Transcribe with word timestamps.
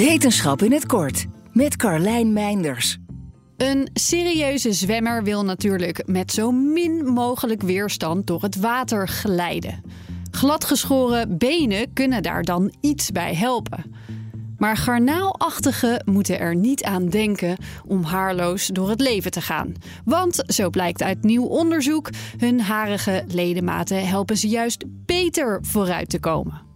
Wetenschap 0.00 0.62
in 0.62 0.72
het 0.72 0.86
kort 0.86 1.26
met 1.52 1.76
Carlijn 1.76 2.32
Meinders. 2.32 2.98
Een 3.56 3.88
serieuze 3.92 4.72
zwemmer 4.72 5.22
wil 5.22 5.44
natuurlijk 5.44 6.06
met 6.06 6.32
zo 6.32 6.50
min 6.50 7.04
mogelijk 7.04 7.62
weerstand 7.62 8.26
door 8.26 8.42
het 8.42 8.56
water 8.56 9.08
glijden. 9.08 9.82
Gladgeschoren 10.30 11.38
benen 11.38 11.92
kunnen 11.92 12.22
daar 12.22 12.42
dan 12.42 12.74
iets 12.80 13.10
bij 13.12 13.34
helpen. 13.34 13.94
Maar 14.58 14.76
garnaalachtigen 14.76 16.02
moeten 16.04 16.38
er 16.38 16.56
niet 16.56 16.84
aan 16.84 17.08
denken 17.08 17.56
om 17.86 18.02
haarloos 18.02 18.66
door 18.66 18.88
het 18.88 19.00
leven 19.00 19.30
te 19.30 19.40
gaan. 19.40 19.72
Want, 20.04 20.42
zo 20.46 20.70
blijkt 20.70 21.02
uit 21.02 21.22
nieuw 21.22 21.44
onderzoek, 21.44 22.10
hun 22.36 22.60
harige 22.60 23.24
ledematen 23.28 24.08
helpen 24.08 24.36
ze 24.36 24.48
juist 24.48 24.84
beter 25.06 25.58
vooruit 25.62 26.10
te 26.10 26.20
komen. 26.20 26.69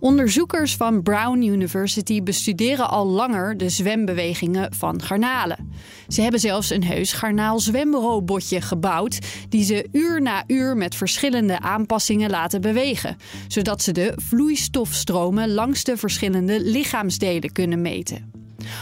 Onderzoekers 0.00 0.76
van 0.76 1.02
Brown 1.02 1.42
University 1.42 2.22
bestuderen 2.22 2.90
al 2.90 3.06
langer 3.06 3.56
de 3.56 3.68
zwembewegingen 3.68 4.74
van 4.74 5.02
garnalen. 5.02 5.72
Ze 6.08 6.22
hebben 6.22 6.40
zelfs 6.40 6.70
een 6.70 6.84
heus 6.84 7.12
garnaal-zwemrobotje 7.12 8.60
gebouwd, 8.60 9.18
die 9.48 9.64
ze 9.64 9.88
uur 9.92 10.22
na 10.22 10.44
uur 10.46 10.76
met 10.76 10.94
verschillende 10.94 11.60
aanpassingen 11.60 12.30
laten 12.30 12.60
bewegen, 12.60 13.16
zodat 13.48 13.82
ze 13.82 13.92
de 13.92 14.12
vloeistofstromen 14.16 15.52
langs 15.54 15.84
de 15.84 15.96
verschillende 15.96 16.60
lichaamsdelen 16.62 17.52
kunnen 17.52 17.82
meten. 17.82 18.32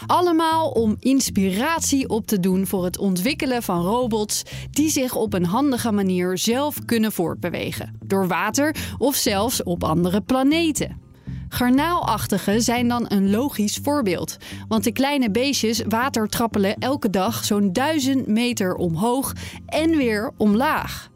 Allemaal 0.06 0.70
om 0.70 0.96
inspiratie 1.00 2.08
op 2.08 2.26
te 2.26 2.40
doen 2.40 2.66
voor 2.66 2.84
het 2.84 2.98
ontwikkelen 2.98 3.62
van 3.62 3.82
robots 3.82 4.42
die 4.70 4.90
zich 4.90 5.14
op 5.14 5.34
een 5.34 5.46
handige 5.46 5.92
manier 5.92 6.38
zelf 6.38 6.84
kunnen 6.84 7.12
voortbewegen, 7.12 7.98
door 8.04 8.28
water 8.28 8.76
of 8.98 9.14
zelfs 9.14 9.62
op 9.62 9.84
andere 9.84 10.20
planeten. 10.20 11.07
Garnaalachtigen 11.48 12.62
zijn 12.62 12.88
dan 12.88 13.04
een 13.08 13.30
logisch 13.30 13.78
voorbeeld. 13.82 14.36
Want 14.68 14.84
de 14.84 14.92
kleine 14.92 15.30
beestjes 15.30 15.82
watertrappelen 15.88 16.76
elke 16.78 17.10
dag 17.10 17.44
zo'n 17.44 17.72
duizend 17.72 18.26
meter 18.26 18.74
omhoog 18.74 19.32
en 19.66 19.96
weer 19.96 20.32
omlaag. 20.36 21.10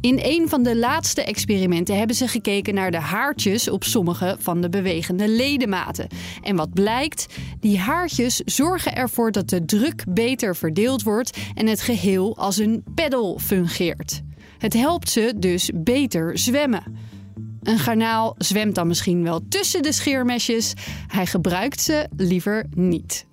In 0.00 0.18
een 0.22 0.48
van 0.48 0.62
de 0.62 0.76
laatste 0.76 1.22
experimenten 1.24 1.98
hebben 1.98 2.16
ze 2.16 2.28
gekeken 2.28 2.74
naar 2.74 2.90
de 2.90 3.00
haartjes 3.00 3.70
op 3.70 3.84
sommige 3.84 4.36
van 4.38 4.60
de 4.60 4.68
bewegende 4.68 5.28
ledematen. 5.28 6.08
En 6.42 6.56
wat 6.56 6.72
blijkt? 6.72 7.26
Die 7.60 7.78
haartjes 7.78 8.36
zorgen 8.36 8.94
ervoor 8.94 9.32
dat 9.32 9.48
de 9.48 9.64
druk 9.64 10.04
beter 10.08 10.56
verdeeld 10.56 11.02
wordt 11.02 11.38
en 11.54 11.66
het 11.66 11.80
geheel 11.80 12.36
als 12.36 12.56
een 12.56 12.84
peddel 12.94 13.38
fungeert. 13.38 14.22
Het 14.58 14.72
helpt 14.72 15.10
ze 15.10 15.34
dus 15.36 15.70
beter 15.74 16.38
zwemmen. 16.38 16.82
Een 17.68 17.78
garnaal 17.78 18.34
zwemt 18.38 18.74
dan 18.74 18.86
misschien 18.86 19.22
wel 19.22 19.40
tussen 19.48 19.82
de 19.82 19.92
scheermesjes. 19.92 20.72
Hij 21.06 21.26
gebruikt 21.26 21.80
ze 21.80 22.08
liever 22.16 22.66
niet. 22.70 23.26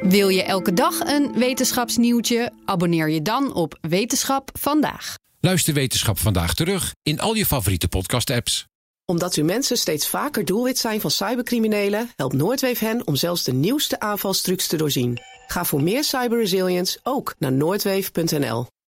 Wil 0.00 0.28
je 0.28 0.42
elke 0.42 0.72
dag 0.72 1.00
een 1.00 1.32
wetenschapsnieuwtje? 1.38 2.52
Abonneer 2.64 3.10
je 3.10 3.22
dan 3.22 3.54
op 3.54 3.78
Wetenschap 3.80 4.50
vandaag. 4.58 5.14
Luister 5.40 5.74
Wetenschap 5.74 6.18
vandaag 6.18 6.54
terug 6.54 6.94
in 7.02 7.20
al 7.20 7.34
je 7.34 7.46
favoriete 7.46 7.88
podcast-apps. 7.88 8.66
Omdat 9.04 9.34
uw 9.34 9.44
mensen 9.44 9.76
steeds 9.76 10.08
vaker 10.08 10.44
doelwit 10.44 10.78
zijn 10.78 11.00
van 11.00 11.10
cybercriminelen, 11.10 12.10
helpt 12.16 12.34
Noordweef 12.34 12.78
hen 12.78 13.06
om 13.06 13.16
zelfs 13.16 13.44
de 13.44 13.52
nieuwste 13.52 14.00
aanvalstrucs 14.00 14.66
te 14.66 14.76
doorzien. 14.76 15.18
Ga 15.46 15.64
voor 15.64 15.82
meer 15.82 16.04
cyberresilience 16.04 16.98
ook 17.02 17.34
naar 17.38 17.52
noordweef.nl. 17.52 18.66